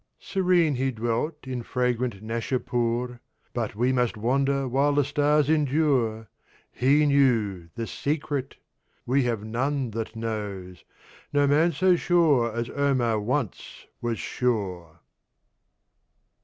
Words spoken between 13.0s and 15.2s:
once was sure!